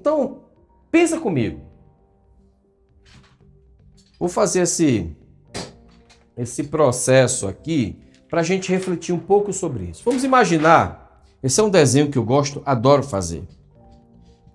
Então, 0.00 0.44
pensa 0.90 1.20
comigo. 1.20 1.60
Vou 4.18 4.30
fazer 4.30 4.62
esse, 4.62 5.14
esse 6.36 6.64
processo 6.64 7.46
aqui 7.46 7.98
para 8.28 8.40
a 8.40 8.42
gente 8.42 8.70
refletir 8.70 9.14
um 9.14 9.18
pouco 9.18 9.52
sobre 9.52 9.84
isso. 9.84 10.02
Vamos 10.04 10.24
imaginar, 10.24 11.22
esse 11.42 11.60
é 11.60 11.62
um 11.62 11.68
desenho 11.68 12.10
que 12.10 12.16
eu 12.16 12.24
gosto, 12.24 12.62
adoro 12.64 13.02
fazer. 13.02 13.46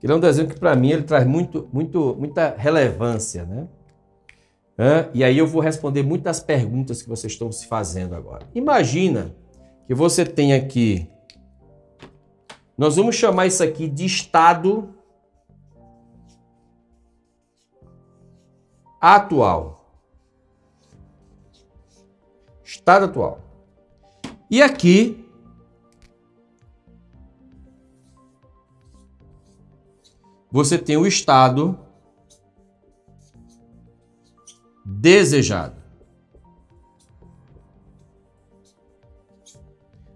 Ele 0.01 0.13
é 0.13 0.15
um 0.15 0.19
desenho 0.19 0.47
que 0.47 0.59
para 0.59 0.75
mim 0.75 0.91
ele 0.91 1.03
traz 1.03 1.25
muito, 1.25 1.67
muito, 1.71 2.15
muita 2.19 2.55
relevância, 2.57 3.45
né? 3.45 3.67
e 5.13 5.23
aí 5.23 5.37
eu 5.37 5.47
vou 5.47 5.61
responder 5.61 6.03
muitas 6.03 6.39
perguntas 6.39 7.01
que 7.01 7.09
vocês 7.09 7.33
estão 7.33 7.51
se 7.51 7.65
fazendo 7.65 8.13
agora. 8.13 8.47
Imagina 8.53 9.35
que 9.87 9.93
você 9.93 10.25
tem 10.25 10.53
aqui, 10.53 11.07
nós 12.77 12.97
vamos 12.97 13.15
chamar 13.15 13.47
isso 13.47 13.63
aqui 13.63 13.87
de 13.87 14.05
estado 14.05 14.94
atual. 18.99 19.85
Estado 22.63 23.05
atual. 23.05 23.39
E 24.49 24.61
aqui 24.61 25.29
você 30.51 30.77
tem 30.77 30.97
o 30.97 31.05
estado 31.05 31.77
desejado. 34.83 35.75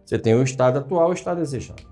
Você 0.06 0.18
tem 0.18 0.34
o 0.34 0.42
estado 0.42 0.80
atual 0.80 1.10
o 1.10 1.14
estado 1.14 1.38
desejado. 1.38 1.84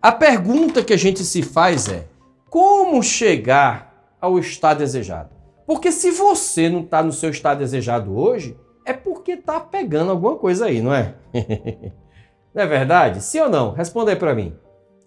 A 0.00 0.12
pergunta 0.12 0.84
que 0.84 0.92
a 0.92 0.96
gente 0.96 1.24
se 1.24 1.42
faz 1.42 1.88
é: 1.88 2.06
como 2.48 3.02
chegar 3.02 4.16
ao 4.20 4.38
estado 4.38 4.78
desejado? 4.78 5.33
Porque 5.66 5.90
se 5.90 6.10
você 6.10 6.68
não 6.68 6.80
está 6.80 7.02
no 7.02 7.12
seu 7.12 7.30
estado 7.30 7.58
desejado 7.58 8.16
hoje, 8.16 8.56
é 8.84 8.92
porque 8.92 9.32
está 9.32 9.58
pegando 9.58 10.10
alguma 10.10 10.36
coisa 10.36 10.66
aí, 10.66 10.80
não 10.80 10.94
é? 10.94 11.14
não 12.54 12.62
é 12.62 12.66
verdade? 12.66 13.22
Sim 13.22 13.40
ou 13.40 13.48
não? 13.48 13.72
Responda 13.72 14.10
aí 14.10 14.16
para 14.16 14.34
mim. 14.34 14.54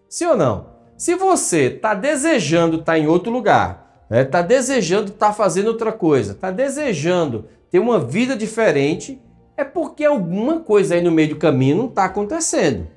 Sim 0.10 0.26
ou 0.26 0.38
não? 0.38 0.78
Se 0.98 1.14
você 1.16 1.66
está 1.66 1.94
desejando 1.94 2.78
estar 2.78 2.94
tá 2.94 3.00
em 3.00 3.08
outro 3.08 3.32
lugar, 3.32 4.02
está 4.04 4.16
né? 4.16 4.24
Tá 4.26 4.42
desejando 4.42 5.12
estar 5.12 5.28
tá 5.28 5.34
fazendo 5.34 5.68
outra 5.68 5.92
coisa, 5.92 6.32
está 6.32 6.50
desejando 6.50 7.46
ter 7.70 7.80
uma 7.80 8.00
vida 8.00 8.36
diferente, 8.36 9.22
é 9.56 9.64
porque 9.64 10.06
alguma 10.06 10.62
coisa 10.62 10.96
aí 10.96 11.02
no 11.02 11.12
meio 11.12 11.30
do 11.30 11.36
caminho 11.36 11.78
não 11.78 11.86
está 11.88 12.06
acontecendo. 12.06 12.88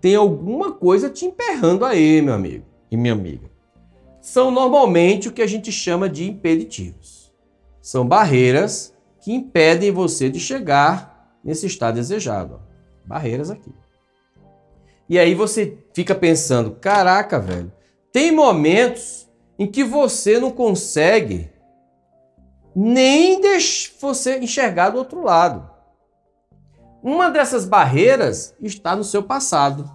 Tem 0.00 0.14
alguma 0.14 0.72
coisa 0.72 1.10
te 1.10 1.26
emperrando 1.26 1.84
aí, 1.84 2.22
meu 2.22 2.34
amigo 2.34 2.64
e 2.90 2.96
minha 2.96 3.12
amiga. 3.12 3.48
São 4.28 4.50
normalmente 4.50 5.26
o 5.26 5.32
que 5.32 5.40
a 5.40 5.46
gente 5.46 5.72
chama 5.72 6.06
de 6.06 6.28
impeditivos. 6.28 7.32
São 7.80 8.06
barreiras 8.06 8.94
que 9.22 9.32
impedem 9.32 9.90
você 9.90 10.28
de 10.28 10.38
chegar 10.38 11.40
nesse 11.42 11.64
estado 11.64 11.94
desejado. 11.94 12.60
Barreiras 13.06 13.50
aqui. 13.50 13.72
E 15.08 15.18
aí 15.18 15.34
você 15.34 15.78
fica 15.94 16.14
pensando: 16.14 16.72
caraca, 16.72 17.40
velho, 17.40 17.72
tem 18.12 18.30
momentos 18.30 19.26
em 19.58 19.66
que 19.66 19.82
você 19.82 20.38
não 20.38 20.50
consegue 20.50 21.50
nem 22.76 23.40
você 23.98 24.38
enxergar 24.38 24.90
do 24.90 24.98
outro 24.98 25.24
lado. 25.24 25.70
Uma 27.02 27.30
dessas 27.30 27.64
barreiras 27.64 28.54
está 28.60 28.94
no 28.94 29.04
seu 29.04 29.22
passado. 29.22 29.90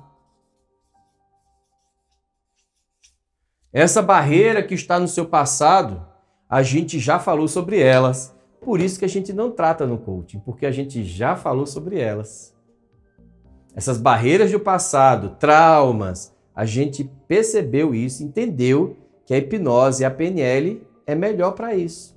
Essa 3.73 4.03
barreira 4.03 4.61
que 4.61 4.75
está 4.75 5.00
no 5.00 5.07
seu 5.07 5.25
passado, 5.25 6.06
a 6.47 6.61
gente 6.61 7.00
já 7.00 7.17
falou 7.17 7.47
sobre 7.47 7.79
elas. 7.79 8.35
Por 8.61 8.79
isso 8.79 9.00
que 9.00 9.06
a 9.06 9.09
gente 9.09 9.34
não 9.34 9.50
trata 9.50 9.88
no 9.88 9.97
coaching, 9.97 10.39
porque 10.39 10.67
a 10.67 10.72
gente 10.72 11.03
já 11.03 11.35
falou 11.35 11.66
sobre 11.66 12.00
elas. 12.00 12.56
Essas 13.75 13.97
barreiras 13.97 14.51
do 14.51 14.59
passado, 14.59 15.38
traumas, 15.39 16.31
a 16.56 16.66
gente 16.66 17.09
percebeu 17.28 17.95
isso, 17.95 18.23
entendeu 18.23 18.95
que 19.25 19.33
a 19.33 19.39
hipnose 19.39 20.03
e 20.03 20.06
a 20.06 20.12
PNL 20.12 20.85
é 21.07 21.16
melhor 21.16 21.53
para 21.53 21.73
isso. 21.73 22.16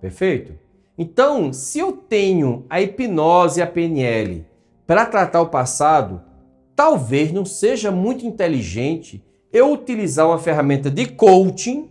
Perfeito? 0.00 0.58
Então, 0.98 1.52
se 1.52 1.78
eu 1.78 1.92
tenho 1.92 2.66
a 2.68 2.80
hipnose 2.80 3.60
e 3.60 3.62
a 3.62 3.66
PNL 3.68 4.44
para 4.84 5.06
tratar 5.06 5.40
o 5.40 5.48
passado, 5.48 6.20
talvez 6.74 7.30
não 7.32 7.44
seja 7.44 7.92
muito 7.92 8.26
inteligente 8.26 9.24
eu 9.52 9.72
utilizar 9.72 10.26
uma 10.26 10.38
ferramenta 10.38 10.90
de 10.90 11.06
coaching 11.06 11.90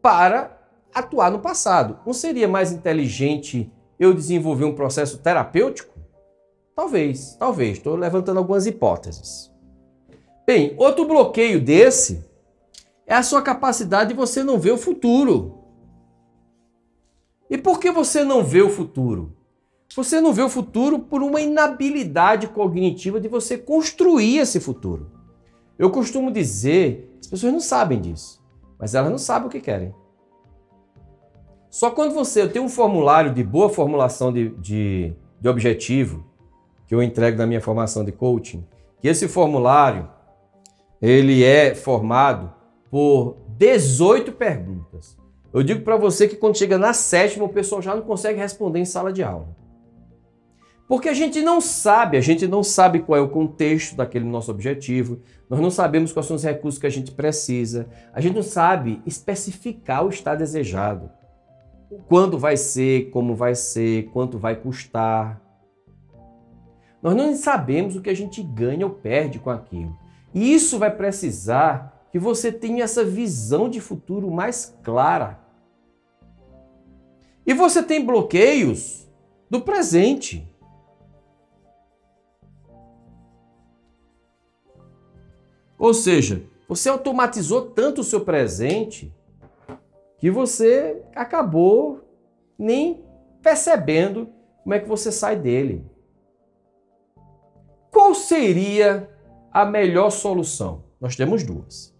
para 0.00 0.58
atuar 0.94 1.30
no 1.30 1.40
passado. 1.40 1.98
Não 2.06 2.12
seria 2.12 2.48
mais 2.48 2.72
inteligente 2.72 3.70
eu 3.98 4.14
desenvolver 4.14 4.64
um 4.64 4.74
processo 4.74 5.18
terapêutico? 5.18 5.92
Talvez, 6.74 7.36
talvez. 7.38 7.78
Estou 7.78 7.94
levantando 7.94 8.38
algumas 8.38 8.66
hipóteses. 8.66 9.52
Bem, 10.46 10.74
outro 10.76 11.04
bloqueio 11.04 11.60
desse 11.60 12.24
é 13.06 13.14
a 13.14 13.22
sua 13.22 13.42
capacidade 13.42 14.10
de 14.10 14.16
você 14.16 14.42
não 14.42 14.58
ver 14.58 14.72
o 14.72 14.78
futuro. 14.78 15.58
E 17.48 17.58
por 17.58 17.78
que 17.78 17.90
você 17.90 18.24
não 18.24 18.42
vê 18.42 18.62
o 18.62 18.70
futuro? 18.70 19.36
Você 19.94 20.22
não 20.22 20.32
vê 20.32 20.40
o 20.40 20.48
futuro 20.48 20.98
por 20.98 21.22
uma 21.22 21.40
inabilidade 21.40 22.48
cognitiva 22.48 23.20
de 23.20 23.28
você 23.28 23.58
construir 23.58 24.38
esse 24.38 24.58
futuro. 24.58 25.11
Eu 25.82 25.90
costumo 25.90 26.30
dizer, 26.30 27.12
as 27.20 27.26
pessoas 27.26 27.52
não 27.52 27.58
sabem 27.58 28.00
disso, 28.00 28.40
mas 28.78 28.94
elas 28.94 29.10
não 29.10 29.18
sabem 29.18 29.48
o 29.48 29.50
que 29.50 29.60
querem. 29.60 29.92
Só 31.68 31.90
quando 31.90 32.14
você 32.14 32.46
tem 32.46 32.62
um 32.62 32.68
formulário 32.68 33.34
de 33.34 33.42
boa 33.42 33.68
formulação 33.68 34.32
de, 34.32 34.50
de, 34.50 35.12
de 35.40 35.48
objetivo, 35.48 36.24
que 36.86 36.94
eu 36.94 37.02
entrego 37.02 37.36
na 37.36 37.48
minha 37.48 37.60
formação 37.60 38.04
de 38.04 38.12
coaching, 38.12 38.64
que 39.00 39.08
esse 39.08 39.26
formulário 39.26 40.08
ele 41.00 41.42
é 41.42 41.74
formado 41.74 42.54
por 42.88 43.38
18 43.48 44.30
perguntas. 44.30 45.18
Eu 45.52 45.64
digo 45.64 45.82
para 45.82 45.96
você 45.96 46.28
que 46.28 46.36
quando 46.36 46.56
chega 46.56 46.78
na 46.78 46.92
sétima, 46.92 47.44
o 47.44 47.48
pessoal 47.48 47.82
já 47.82 47.92
não 47.92 48.02
consegue 48.02 48.38
responder 48.38 48.78
em 48.78 48.84
sala 48.84 49.12
de 49.12 49.24
aula. 49.24 49.48
Porque 50.92 51.08
a 51.08 51.14
gente 51.14 51.40
não 51.40 51.58
sabe, 51.58 52.18
a 52.18 52.20
gente 52.20 52.46
não 52.46 52.62
sabe 52.62 53.00
qual 53.00 53.18
é 53.18 53.22
o 53.22 53.30
contexto 53.30 53.96
daquele 53.96 54.26
nosso 54.26 54.50
objetivo, 54.50 55.22
nós 55.48 55.58
não 55.58 55.70
sabemos 55.70 56.12
quais 56.12 56.26
são 56.26 56.36
os 56.36 56.44
recursos 56.44 56.78
que 56.78 56.86
a 56.86 56.90
gente 56.90 57.12
precisa, 57.12 57.88
a 58.12 58.20
gente 58.20 58.34
não 58.34 58.42
sabe 58.42 59.00
especificar 59.06 60.04
o 60.04 60.10
estado 60.10 60.40
desejado. 60.40 61.10
Quando 62.10 62.38
vai 62.38 62.58
ser, 62.58 63.08
como 63.08 63.34
vai 63.34 63.54
ser, 63.54 64.10
quanto 64.10 64.38
vai 64.38 64.54
custar. 64.54 65.40
Nós 67.02 67.16
não 67.16 67.34
sabemos 67.36 67.96
o 67.96 68.02
que 68.02 68.10
a 68.10 68.14
gente 68.14 68.42
ganha 68.42 68.84
ou 68.84 68.92
perde 68.92 69.38
com 69.38 69.48
aquilo. 69.48 69.96
E 70.34 70.52
isso 70.52 70.78
vai 70.78 70.94
precisar 70.94 72.06
que 72.12 72.18
você 72.18 72.52
tenha 72.52 72.84
essa 72.84 73.02
visão 73.02 73.66
de 73.66 73.80
futuro 73.80 74.30
mais 74.30 74.76
clara. 74.82 75.40
E 77.46 77.54
você 77.54 77.82
tem 77.82 78.04
bloqueios 78.04 79.10
do 79.48 79.62
presente. 79.62 80.51
Ou 85.82 85.92
seja, 85.92 86.40
você 86.68 86.88
automatizou 86.88 87.70
tanto 87.70 88.02
o 88.02 88.04
seu 88.04 88.20
presente 88.20 89.12
que 90.16 90.30
você 90.30 91.02
acabou 91.12 92.00
nem 92.56 93.04
percebendo 93.42 94.28
como 94.62 94.74
é 94.74 94.78
que 94.78 94.88
você 94.88 95.10
sai 95.10 95.34
dele. 95.34 95.84
Qual 97.90 98.14
seria 98.14 99.10
a 99.50 99.64
melhor 99.64 100.10
solução? 100.10 100.84
Nós 101.00 101.16
temos 101.16 101.42
duas. 101.42 101.92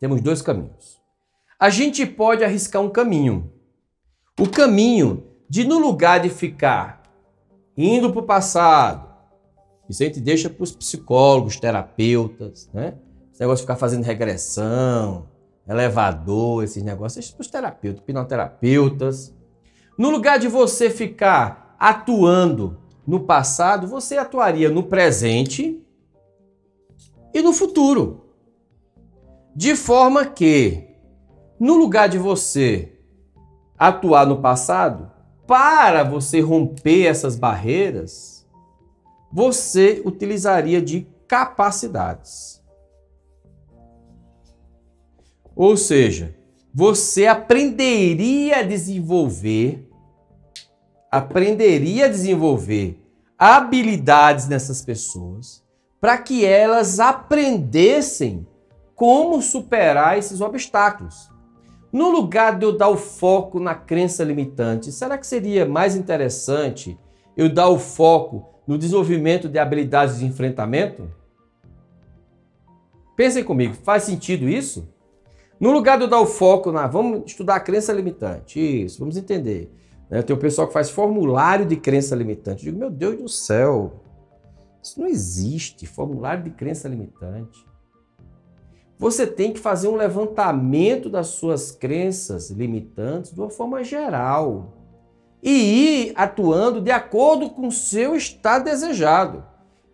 Temos 0.00 0.22
dois 0.22 0.40
caminhos. 0.40 0.98
A 1.60 1.68
gente 1.68 2.06
pode 2.06 2.42
arriscar 2.42 2.80
um 2.80 2.88
caminho 2.88 3.52
o 4.40 4.48
caminho 4.48 5.26
de, 5.50 5.64
no 5.64 5.78
lugar 5.78 6.20
de 6.20 6.30
ficar 6.30 7.02
indo 7.76 8.10
para 8.10 8.20
o 8.20 8.26
passado, 8.26 9.13
isso 9.88 10.02
a 10.02 10.06
gente 10.06 10.20
deixa 10.20 10.48
para 10.48 10.62
os 10.62 10.72
psicólogos, 10.72 11.58
terapeutas, 11.58 12.68
né? 12.72 12.94
Esse 13.32 13.40
negócio 13.40 13.62
de 13.62 13.62
ficar 13.62 13.76
fazendo 13.76 14.04
regressão, 14.04 15.26
elevador, 15.68 16.62
esses 16.64 16.82
negócios, 16.82 17.30
para 17.30 17.40
os 17.40 17.48
terapeutas, 17.48 18.02
hipnoterapeutas. 18.02 19.34
No 19.98 20.10
lugar 20.10 20.38
de 20.38 20.48
você 20.48 20.88
ficar 20.88 21.76
atuando 21.78 22.78
no 23.06 23.20
passado, 23.20 23.86
você 23.86 24.16
atuaria 24.16 24.70
no 24.70 24.84
presente 24.84 25.82
e 27.32 27.42
no 27.42 27.52
futuro. 27.52 28.24
De 29.54 29.76
forma 29.76 30.24
que, 30.24 30.88
no 31.60 31.76
lugar 31.76 32.08
de 32.08 32.18
você 32.18 32.98
atuar 33.78 34.26
no 34.26 34.40
passado, 34.40 35.10
para 35.46 36.02
você 36.02 36.40
romper 36.40 37.06
essas 37.06 37.36
barreiras, 37.36 38.33
você 39.34 40.00
utilizaria 40.04 40.80
de 40.80 41.08
capacidades. 41.26 42.62
Ou 45.56 45.76
seja, 45.76 46.36
você 46.72 47.26
aprenderia 47.26 48.58
a 48.58 48.62
desenvolver, 48.62 49.90
aprenderia 51.10 52.04
a 52.04 52.08
desenvolver 52.08 53.04
habilidades 53.36 54.46
nessas 54.46 54.82
pessoas 54.82 55.64
para 56.00 56.16
que 56.16 56.46
elas 56.46 57.00
aprendessem 57.00 58.46
como 58.94 59.42
superar 59.42 60.16
esses 60.16 60.40
obstáculos. 60.40 61.28
No 61.92 62.08
lugar 62.08 62.56
de 62.56 62.66
eu 62.66 62.78
dar 62.78 62.88
o 62.88 62.96
foco 62.96 63.58
na 63.58 63.74
crença 63.74 64.22
limitante, 64.22 64.92
será 64.92 65.18
que 65.18 65.26
seria 65.26 65.66
mais 65.66 65.96
interessante 65.96 66.96
eu 67.36 67.52
dar 67.52 67.68
o 67.68 67.80
foco 67.80 68.53
no 68.66 68.78
desenvolvimento 68.78 69.48
de 69.48 69.58
habilidades 69.58 70.18
de 70.18 70.26
enfrentamento? 70.26 71.10
Pensem 73.16 73.44
comigo, 73.44 73.74
faz 73.74 74.04
sentido 74.04 74.48
isso? 74.48 74.88
No 75.60 75.70
lugar 75.70 75.96
de 75.96 76.04
eu 76.04 76.08
dar 76.08 76.20
o 76.20 76.26
foco 76.26 76.72
na. 76.72 76.86
Vamos 76.86 77.22
estudar 77.26 77.56
a 77.56 77.60
crença 77.60 77.92
limitante. 77.92 78.58
Isso, 78.84 78.98
vamos 78.98 79.16
entender. 79.16 79.72
Né? 80.10 80.20
Tem 80.20 80.34
o 80.34 80.38
pessoal 80.38 80.66
que 80.66 80.72
faz 80.72 80.90
formulário 80.90 81.64
de 81.64 81.76
crença 81.76 82.14
limitante. 82.14 82.66
Eu 82.66 82.72
digo, 82.72 82.78
meu 82.78 82.90
Deus 82.90 83.16
do 83.16 83.28
céu, 83.28 84.00
isso 84.82 85.00
não 85.00 85.06
existe. 85.06 85.86
Formulário 85.86 86.44
de 86.44 86.50
crença 86.50 86.88
limitante. 86.88 87.64
Você 88.98 89.26
tem 89.26 89.52
que 89.52 89.58
fazer 89.60 89.88
um 89.88 89.96
levantamento 89.96 91.08
das 91.08 91.28
suas 91.28 91.70
crenças 91.70 92.50
limitantes 92.50 93.32
de 93.32 93.40
uma 93.40 93.50
forma 93.50 93.82
geral 93.82 94.73
e 95.44 96.08
ir 96.08 96.12
atuando 96.16 96.80
de 96.80 96.90
acordo 96.90 97.50
com 97.50 97.68
o 97.68 97.72
seu 97.72 98.16
estado 98.16 98.64
desejado. 98.64 99.44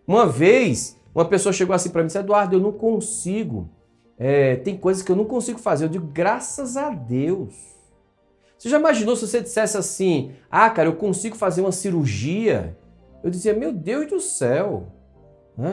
Uma 0.07 0.25
vez, 0.25 0.97
uma 1.13 1.25
pessoa 1.25 1.53
chegou 1.53 1.75
assim 1.75 1.89
para 1.89 2.01
mim 2.01 2.05
e 2.05 2.07
disse: 2.07 2.17
Eduardo, 2.17 2.55
eu 2.55 2.59
não 2.59 2.71
consigo 2.71 3.69
é, 4.23 4.55
tem 4.57 4.77
coisas 4.77 5.01
que 5.01 5.11
eu 5.11 5.15
não 5.15 5.25
consigo 5.25 5.57
fazer. 5.57 5.85
Eu 5.85 5.89
digo, 5.89 6.05
graças 6.05 6.77
a 6.77 6.91
Deus. 6.91 7.55
Você 8.55 8.69
já 8.69 8.77
imaginou 8.77 9.15
se 9.15 9.27
você 9.27 9.41
dissesse 9.41 9.75
assim: 9.75 10.33
ah, 10.47 10.69
cara, 10.69 10.87
eu 10.87 10.95
consigo 10.95 11.35
fazer 11.35 11.61
uma 11.61 11.71
cirurgia? 11.71 12.77
Eu 13.23 13.31
dizia, 13.31 13.51
meu 13.55 13.73
Deus 13.73 14.07
do 14.07 14.19
céu. 14.19 14.93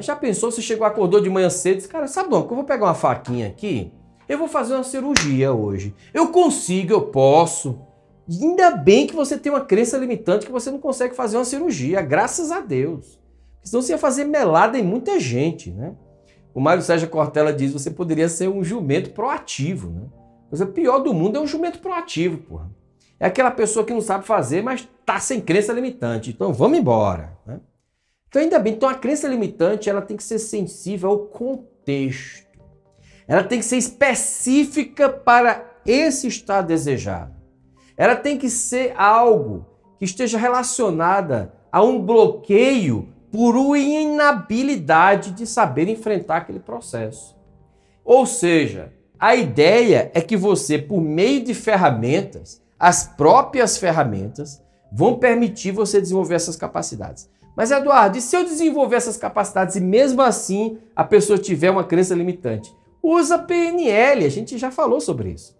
Já 0.00 0.16
pensou 0.16 0.50
se 0.50 0.62
chegou, 0.62 0.86
acordou 0.86 1.20
de 1.20 1.28
manhã 1.28 1.50
cedo 1.50 1.74
e 1.74 1.76
disse, 1.76 1.88
cara, 1.88 2.06
sabe 2.06 2.30
que 2.30 2.34
eu 2.34 2.46
vou 2.46 2.64
pegar 2.64 2.86
uma 2.86 2.94
faquinha 2.94 3.46
aqui, 3.46 3.92
eu 4.26 4.38
vou 4.38 4.48
fazer 4.48 4.74
uma 4.74 4.82
cirurgia 4.82 5.52
hoje. 5.52 5.94
Eu 6.14 6.28
consigo, 6.28 6.94
eu 6.94 7.02
posso. 7.02 7.78
Ainda 8.28 8.72
bem 8.72 9.06
que 9.06 9.16
você 9.16 9.38
tem 9.38 9.50
uma 9.50 9.64
crença 9.64 9.96
limitante 9.96 10.44
que 10.44 10.52
você 10.52 10.70
não 10.70 10.78
consegue 10.78 11.14
fazer 11.14 11.38
uma 11.38 11.44
cirurgia, 11.44 12.02
graças 12.02 12.52
a 12.52 12.60
Deus. 12.60 13.18
Senão 13.64 13.80
você 13.80 13.92
ia 13.92 13.98
fazer 13.98 14.24
melada 14.24 14.78
em 14.78 14.82
muita 14.82 15.18
gente, 15.18 15.70
né? 15.70 15.94
O 16.54 16.60
Mário 16.60 16.82
Sérgio 16.82 17.08
Cortella 17.08 17.52
diz: 17.52 17.72
você 17.72 17.90
poderia 17.90 18.28
ser 18.28 18.48
um 18.48 18.62
jumento 18.62 19.10
proativo, 19.10 19.90
né? 19.90 20.02
Mas 20.50 20.60
o 20.60 20.66
pior 20.66 20.98
do 20.98 21.14
mundo 21.14 21.36
é 21.36 21.40
um 21.40 21.46
jumento 21.46 21.78
proativo, 21.78 22.38
porra. 22.38 22.70
É 23.20 23.26
aquela 23.26 23.50
pessoa 23.50 23.84
que 23.84 23.92
não 23.92 24.00
sabe 24.00 24.26
fazer, 24.26 24.62
mas 24.62 24.88
tá 25.04 25.18
sem 25.18 25.40
crença 25.40 25.72
limitante. 25.72 26.30
Então 26.30 26.52
vamos 26.52 26.78
embora. 26.78 27.36
Né? 27.46 27.60
Então 28.28 28.40
ainda 28.40 28.58
bem, 28.58 28.74
então 28.74 28.88
a 28.88 28.94
crença 28.94 29.26
limitante 29.26 29.90
ela 29.90 30.02
tem 30.02 30.16
que 30.16 30.22
ser 30.22 30.38
sensível 30.38 31.10
ao 31.10 31.18
contexto. 31.26 32.46
Ela 33.26 33.44
tem 33.44 33.58
que 33.58 33.64
ser 33.64 33.76
específica 33.76 35.08
para 35.08 35.64
esse 35.84 36.26
estado 36.26 36.68
desejado. 36.68 37.37
Ela 37.98 38.14
tem 38.14 38.38
que 38.38 38.48
ser 38.48 38.94
algo 38.96 39.66
que 39.98 40.04
esteja 40.04 40.38
relacionada 40.38 41.52
a 41.70 41.82
um 41.82 42.00
bloqueio 42.00 43.08
por 43.32 43.56
uma 43.56 43.78
inabilidade 43.78 45.32
de 45.32 45.44
saber 45.44 45.88
enfrentar 45.88 46.36
aquele 46.36 46.60
processo. 46.60 47.36
Ou 48.04 48.24
seja, 48.24 48.92
a 49.18 49.34
ideia 49.34 50.12
é 50.14 50.20
que 50.20 50.36
você, 50.36 50.78
por 50.78 51.00
meio 51.00 51.42
de 51.44 51.52
ferramentas, 51.52 52.62
as 52.78 53.04
próprias 53.04 53.76
ferramentas, 53.76 54.62
vão 54.92 55.18
permitir 55.18 55.72
você 55.72 56.00
desenvolver 56.00 56.36
essas 56.36 56.54
capacidades. 56.54 57.28
Mas, 57.56 57.72
Eduardo, 57.72 58.16
e 58.16 58.20
se 58.20 58.36
eu 58.36 58.44
desenvolver 58.44 58.94
essas 58.94 59.16
capacidades 59.16 59.74
e 59.74 59.80
mesmo 59.80 60.22
assim 60.22 60.78
a 60.94 61.02
pessoa 61.02 61.36
tiver 61.36 61.70
uma 61.70 61.82
crença 61.82 62.14
limitante? 62.14 62.72
Usa 63.02 63.36
PNL, 63.36 64.24
a 64.24 64.28
gente 64.28 64.56
já 64.56 64.70
falou 64.70 65.00
sobre 65.00 65.30
isso. 65.30 65.58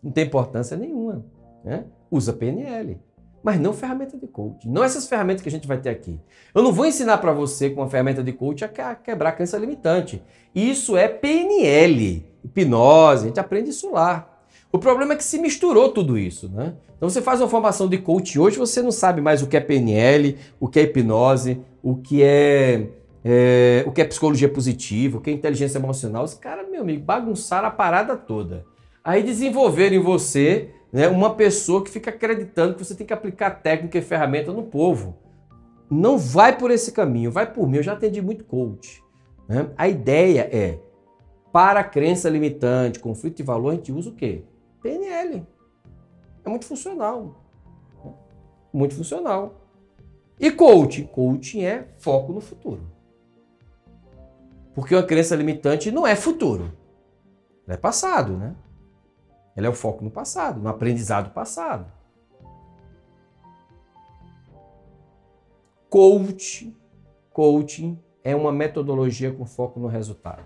Não 0.00 0.12
tem 0.12 0.24
importância 0.24 0.76
nenhuma. 0.76 1.24
Né? 1.68 1.84
Usa 2.10 2.32
PNL 2.32 2.98
mas 3.42 3.60
não 3.60 3.72
ferramenta 3.72 4.16
de 4.16 4.26
coach. 4.26 4.68
Não 4.68 4.82
essas 4.82 5.08
ferramentas 5.08 5.42
que 5.42 5.48
a 5.48 5.52
gente 5.52 5.66
vai 5.66 5.78
ter 5.78 5.90
aqui. 5.90 6.18
Eu 6.54 6.62
não 6.62 6.72
vou 6.72 6.86
ensinar 6.86 7.18
para 7.18 7.32
você 7.32 7.70
com 7.70 7.80
uma 7.80 7.88
ferramenta 7.88 8.22
de 8.22 8.32
coach 8.32 8.64
a 8.64 8.94
quebrar 8.94 9.30
a 9.30 9.32
crença 9.32 9.56
limitante. 9.56 10.22
Isso 10.54 10.96
é 10.96 11.08
PNL, 11.08 12.26
hipnose, 12.44 13.24
a 13.24 13.28
gente 13.28 13.40
aprende 13.40 13.70
isso 13.70 13.90
lá. 13.92 14.28
O 14.72 14.78
problema 14.78 15.14
é 15.14 15.16
que 15.16 15.24
se 15.24 15.38
misturou 15.38 15.90
tudo 15.90 16.18
isso, 16.18 16.48
né? 16.48 16.74
Então 16.96 17.08
você 17.08 17.22
faz 17.22 17.40
uma 17.40 17.48
formação 17.48 17.88
de 17.88 17.96
coach 17.98 18.38
hoje, 18.38 18.58
você 18.58 18.82
não 18.82 18.90
sabe 18.90 19.20
mais 19.20 19.40
o 19.40 19.46
que 19.46 19.56
é 19.56 19.60
PNL, 19.60 20.36
o 20.58 20.68
que 20.68 20.80
é 20.80 20.82
hipnose, 20.82 21.60
o 21.82 21.96
que 21.96 22.22
é, 22.22 22.88
é 23.24 23.84
o 23.86 23.92
que 23.92 24.02
é 24.02 24.04
psicologia 24.04 24.48
positiva, 24.48 25.16
o 25.16 25.20
que 25.20 25.30
é 25.30 25.32
inteligência 25.32 25.78
emocional. 25.78 26.24
Os 26.24 26.34
caras, 26.34 26.68
meu 26.68 26.82
amigo, 26.82 27.02
bagunçaram 27.02 27.68
a 27.68 27.70
parada 27.70 28.16
toda. 28.16 28.66
Aí 29.02 29.22
desenvolveram 29.22 29.96
em 29.96 30.00
você 30.00 30.70
né, 30.92 31.08
uma 31.08 31.34
pessoa 31.34 31.84
que 31.84 31.90
fica 31.90 32.10
acreditando 32.10 32.74
que 32.74 32.84
você 32.84 32.94
tem 32.94 33.06
que 33.06 33.12
aplicar 33.12 33.50
técnica 33.50 33.98
e 33.98 34.02
ferramenta 34.02 34.52
no 34.52 34.62
povo. 34.62 35.16
Não 35.90 36.18
vai 36.18 36.56
por 36.56 36.70
esse 36.70 36.92
caminho, 36.92 37.30
vai 37.30 37.50
por 37.50 37.68
mim. 37.68 37.78
Eu 37.78 37.82
já 37.82 37.92
atendi 37.92 38.20
muito 38.20 38.44
coach. 38.44 39.02
Né? 39.48 39.70
A 39.76 39.88
ideia 39.88 40.48
é, 40.52 40.78
para 41.52 41.82
crença 41.82 42.28
limitante, 42.28 43.00
conflito 43.00 43.36
de 43.36 43.42
valor, 43.42 43.70
a 43.70 43.74
gente 43.74 43.92
usa 43.92 44.10
o 44.10 44.14
quê? 44.14 44.44
PNL. 44.82 45.46
É 46.44 46.48
muito 46.48 46.66
funcional. 46.66 47.42
Muito 48.72 48.94
funcional. 48.94 49.54
E 50.38 50.50
coaching? 50.50 51.04
Coaching 51.06 51.64
é 51.64 51.88
foco 51.98 52.32
no 52.32 52.40
futuro. 52.40 52.82
Porque 54.74 54.94
uma 54.94 55.02
crença 55.02 55.34
limitante 55.34 55.90
não 55.90 56.06
é 56.06 56.14
futuro. 56.14 56.72
É 57.66 57.76
passado, 57.76 58.36
né? 58.36 58.54
Ela 59.58 59.66
é 59.66 59.70
o 59.70 59.74
foco 59.74 60.04
no 60.04 60.10
passado, 60.10 60.60
no 60.60 60.68
aprendizado 60.68 61.30
passado. 61.30 61.90
Coach, 65.90 66.72
coaching 67.32 67.98
é 68.22 68.36
uma 68.36 68.52
metodologia 68.52 69.32
com 69.32 69.44
foco 69.44 69.80
no 69.80 69.88
resultado. 69.88 70.44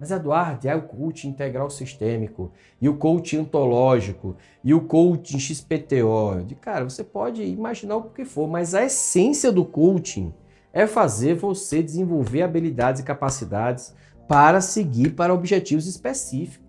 Mas 0.00 0.10
Eduardo, 0.10 0.66
é 0.66 0.74
o 0.74 0.80
coaching 0.80 1.28
integral 1.28 1.68
sistêmico, 1.68 2.50
e 2.80 2.88
o 2.88 2.96
coaching 2.96 3.40
ontológico, 3.40 4.38
e 4.64 4.72
o 4.72 4.80
coaching 4.86 5.38
XPTO. 5.38 6.42
De 6.46 6.54
cara, 6.54 6.88
você 6.88 7.04
pode 7.04 7.42
imaginar 7.42 7.96
o 7.96 8.04
que 8.04 8.24
for, 8.24 8.48
mas 8.48 8.74
a 8.74 8.82
essência 8.82 9.52
do 9.52 9.66
coaching 9.66 10.32
é 10.72 10.86
fazer 10.86 11.34
você 11.34 11.82
desenvolver 11.82 12.40
habilidades 12.40 13.02
e 13.02 13.04
capacidades 13.04 13.94
para 14.26 14.62
seguir 14.62 15.10
para 15.10 15.34
objetivos 15.34 15.86
específicos. 15.86 16.65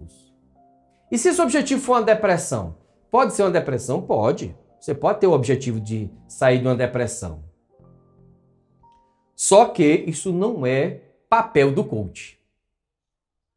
E 1.12 1.18
se 1.18 1.30
esse 1.30 1.42
objetivo 1.42 1.82
for 1.82 1.94
uma 1.94 2.04
depressão? 2.04 2.76
Pode 3.10 3.34
ser 3.34 3.44
uma 3.44 3.52
depressão? 3.52 4.02
Pode. 4.02 4.56
Você 4.80 4.94
pode 4.94 5.20
ter 5.20 5.28
o 5.28 5.32
objetivo 5.32 5.80
de 5.80 6.10
sair 6.28 6.60
de 6.60 6.68
uma 6.68 6.76
depressão. 6.76 7.44
Só 9.36 9.66
que 9.66 10.04
isso 10.08 10.34
não 10.34 10.66
é 10.66 11.02
papel 11.30 11.72
do 11.72 11.84
coach. 11.84 12.40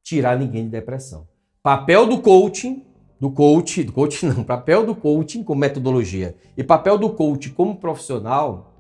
Tirar 0.02 0.38
ninguém 0.38 0.64
de 0.64 0.71
depressão. 0.71 1.26
Papel 1.62 2.07
do 2.07 2.21
coaching, 2.21 2.87
do 3.19 3.30
coach, 3.30 3.83
do 3.83 3.92
coach 3.92 4.25
não, 4.25 4.45
papel 4.45 4.87
do 4.87 4.95
coaching 4.95 5.42
como 5.42 5.61
metodologia 5.61 6.37
e 6.57 6.64
papel 6.64 6.97
do 6.97 7.11
coach 7.11 7.50
como 7.50 7.76
profissional 7.76 8.73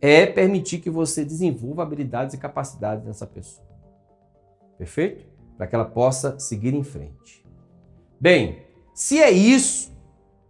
é 0.00 0.24
permitir 0.24 0.78
que 0.78 0.88
você 0.88 1.24
desenvolva 1.24 1.82
habilidades 1.82 2.34
e 2.34 2.38
capacidades 2.38 3.04
nessa 3.04 3.26
pessoa. 3.26 3.68
Perfeito? 4.78 5.26
Para 5.58 5.66
que 5.66 5.74
ela 5.74 5.84
possa 5.84 6.38
seguir 6.38 6.72
em 6.72 6.82
frente. 6.82 7.44
Bem, 8.20 8.58
se 8.92 9.18
é 9.18 9.30
isso, 9.30 9.90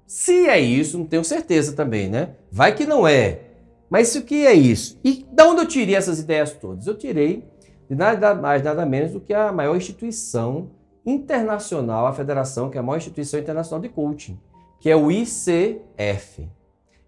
se 0.06 0.48
é 0.48 0.58
isso, 0.58 0.98
não 0.98 1.06
tenho 1.06 1.22
certeza 1.22 1.72
também, 1.72 2.08
né? 2.08 2.34
Vai 2.50 2.74
que 2.74 2.84
não 2.84 3.06
é. 3.06 3.42
Mas 3.88 4.14
o 4.16 4.22
que 4.22 4.44
é 4.46 4.52
isso? 4.52 4.98
E 5.04 5.24
de 5.30 5.42
onde 5.42 5.62
eu 5.62 5.66
tirei 5.66 5.94
essas 5.94 6.18
ideias 6.18 6.52
todas? 6.52 6.86
Eu 6.86 6.98
tirei 6.98 7.44
de 7.88 7.94
nada 7.94 8.34
mais, 8.34 8.62
nada 8.62 8.84
menos 8.84 9.12
do 9.12 9.20
que 9.20 9.32
a 9.32 9.52
maior 9.52 9.76
instituição 9.76 10.70
internacional, 11.06 12.06
a 12.06 12.12
federação, 12.12 12.70
que 12.70 12.76
é 12.76 12.80
a 12.80 12.82
maior 12.82 12.98
instituição 12.98 13.38
internacional 13.38 13.80
de 13.80 13.88
coaching, 13.88 14.38
que 14.80 14.90
é 14.90 14.96
o 14.96 15.10
ICF. 15.10 16.48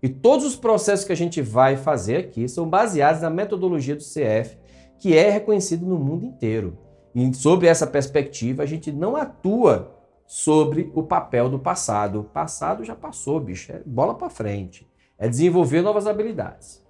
E 0.02 0.09
todos 0.09 0.45
os 0.45 0.57
processos 0.57 1.04
que 1.04 1.12
a 1.12 1.16
gente 1.16 1.42
vai 1.42 1.76
fazer 1.76 2.16
aqui 2.16 2.49
são 2.49 2.69
baseados 2.69 3.23
na 3.23 3.31
metodologia 3.31 3.97
do 3.97 4.02
CF, 4.02 4.57
que 4.99 5.16
é 5.16 5.28
reconhecido 5.31 5.87
no 5.87 5.99
mundo 5.99 6.25
inteiro. 6.25 6.78
E 7.14 7.35
sob 7.35 7.66
essa 7.66 7.87
perspectiva, 7.87 8.62
a 8.62 8.66
gente 8.66 8.90
não 8.90 9.14
atua 9.16 10.01
sobre 10.33 10.91
o 10.95 11.03
papel 11.03 11.51
do 11.51 11.59
passado. 11.59 12.25
Passado 12.33 12.83
já 12.83 12.97
passou, 12.97 13.39
bicho, 13.39 13.71
é 13.71 13.83
bola 13.85 14.15
para 14.15 14.31
frente. 14.31 14.89
É 15.19 15.29
desenvolver 15.29 15.83
novas 15.83 16.07
habilidades. 16.07 16.83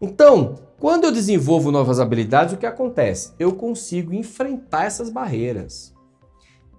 Então, 0.00 0.54
quando 0.80 1.04
eu 1.04 1.12
desenvolvo 1.12 1.70
novas 1.70 2.00
habilidades, 2.00 2.54
o 2.54 2.56
que 2.56 2.64
acontece? 2.64 3.34
Eu 3.38 3.52
consigo 3.52 4.14
enfrentar 4.14 4.86
essas 4.86 5.10
barreiras. 5.10 5.94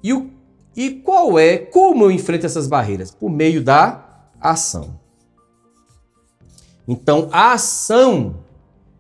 E, 0.01 0.11
o, 0.11 0.31
e 0.75 0.89
qual 0.89 1.37
é, 1.37 1.55
como 1.59 2.05
eu 2.05 2.09
enfrento 2.09 2.47
essas 2.47 2.65
barreiras? 2.65 3.11
Por 3.11 3.29
meio 3.29 3.63
da 3.63 4.31
ação. 4.41 4.99
Então, 6.87 7.29
a 7.31 7.53
ação 7.53 8.37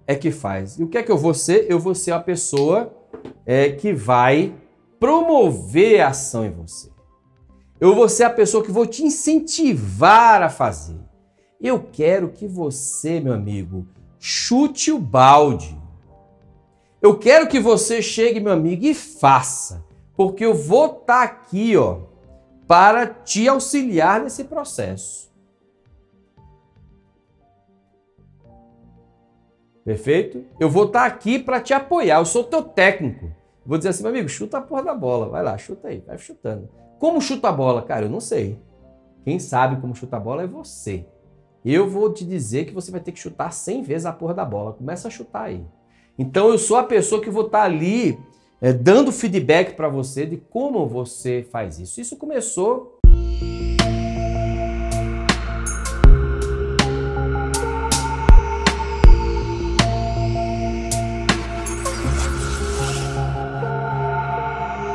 é 0.05 0.13
que 0.13 0.29
faz. 0.29 0.77
E 0.77 0.83
o 0.83 0.87
que 0.87 0.99
é 0.99 1.01
que 1.01 1.11
eu 1.11 1.17
vou 1.17 1.33
ser? 1.33 1.65
Eu 1.67 1.79
vou 1.79 1.95
ser 1.95 2.11
a 2.11 2.19
pessoa 2.19 2.95
é, 3.43 3.71
que 3.71 3.91
vai 3.91 4.53
promover 4.99 6.01
a 6.01 6.09
ação 6.09 6.45
em 6.45 6.51
você. 6.51 6.95
Eu 7.79 7.93
vou 7.93 8.09
ser 8.09 8.23
a 8.23 8.29
pessoa 8.29 8.63
que 8.63 8.71
vou 8.71 8.87
te 8.87 9.03
incentivar 9.03 10.41
a 10.41 10.49
fazer. 10.49 10.99
Eu 11.61 11.83
quero 11.91 12.29
que 12.29 12.47
você, 12.47 13.19
meu 13.19 13.33
amigo, 13.33 13.87
chute 14.19 14.91
o 14.91 14.99
balde. 14.99 15.77
Eu 17.01 17.17
quero 17.17 17.47
que 17.47 17.59
você 17.59 18.01
chegue, 18.01 18.39
meu 18.39 18.53
amigo, 18.53 18.85
e 18.85 18.93
faça, 18.93 19.85
porque 20.15 20.43
eu 20.43 20.53
vou 20.53 20.87
estar 20.87 21.05
tá 21.05 21.23
aqui, 21.23 21.77
ó, 21.77 21.99
para 22.67 23.05
te 23.05 23.47
auxiliar 23.47 24.21
nesse 24.21 24.43
processo. 24.43 25.31
Perfeito? 29.85 30.43
Eu 30.59 30.69
vou 30.69 30.85
estar 30.85 31.01
tá 31.01 31.05
aqui 31.05 31.39
para 31.39 31.61
te 31.61 31.73
apoiar, 31.73 32.19
eu 32.19 32.25
sou 32.25 32.43
teu 32.43 32.63
técnico. 32.63 33.31
Vou 33.65 33.77
dizer 33.77 33.89
assim, 33.89 34.03
meu 34.03 34.11
amigo, 34.11 34.27
chuta 34.27 34.57
a 34.57 34.61
porra 34.61 34.83
da 34.83 34.95
bola, 34.95 35.29
vai 35.29 35.43
lá, 35.43 35.57
chuta 35.57 35.89
aí, 35.89 36.03
vai 36.05 36.17
chutando. 36.17 36.67
Como 36.99 37.21
chuta 37.21 37.49
a 37.49 37.51
bola? 37.51 37.81
Cara, 37.83 38.05
eu 38.05 38.09
não 38.09 38.19
sei. 38.19 38.59
Quem 39.23 39.39
sabe 39.39 39.79
como 39.79 39.95
chuta 39.95 40.17
a 40.17 40.19
bola 40.19 40.43
é 40.43 40.47
você. 40.47 41.05
Eu 41.63 41.89
vou 41.89 42.11
te 42.11 42.25
dizer 42.25 42.65
que 42.65 42.73
você 42.73 42.91
vai 42.91 42.99
ter 42.99 43.11
que 43.11 43.19
chutar 43.19 43.51
100 43.51 43.83
vezes 43.83 44.05
a 44.05 44.13
porra 44.13 44.33
da 44.33 44.45
bola. 44.45 44.73
Começa 44.73 45.07
a 45.07 45.11
chutar 45.11 45.43
aí. 45.43 45.65
Então 46.17 46.49
eu 46.49 46.57
sou 46.57 46.77
a 46.77 46.83
pessoa 46.83 47.21
que 47.21 47.29
vou 47.29 47.45
estar 47.45 47.63
ali 47.63 48.17
é, 48.59 48.73
dando 48.73 49.11
feedback 49.11 49.75
para 49.75 49.89
você 49.89 50.25
de 50.25 50.37
como 50.37 50.87
você 50.87 51.45
faz 51.51 51.79
isso. 51.79 52.01
Isso 52.01 52.17
começou 52.17 52.97